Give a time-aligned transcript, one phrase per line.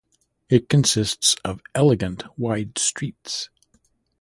[0.49, 3.49] It consists of elegant wide streets.